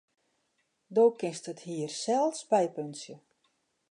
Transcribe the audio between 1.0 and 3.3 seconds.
kinst it hier sels bypuntsje.